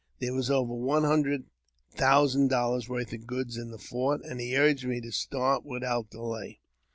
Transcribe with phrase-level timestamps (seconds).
[0.17, 1.43] There was over one hundred
[1.91, 6.09] thousand dollars' worth of goods in the fort, and he urged me to start without
[6.09, 6.59] delay.